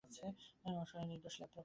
অসহায়, 0.03 1.07
নির্দোষ 1.07 1.35
ল্যাপ্রেকন। 1.39 1.59